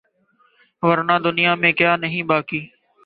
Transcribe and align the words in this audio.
ورنہ 0.83 1.15
دنیا 1.23 1.53
میں 1.55 1.71
کیا 1.71 1.95
نہیں 1.95 2.23
باقی 2.23 2.61